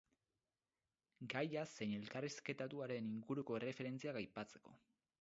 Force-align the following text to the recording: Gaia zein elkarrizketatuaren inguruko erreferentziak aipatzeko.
Gaia 1.33 1.67
zein 1.77 1.95
elkarrizketatuaren 1.99 3.13
inguruko 3.15 3.63
erreferentziak 3.63 4.23
aipatzeko. 4.27 4.79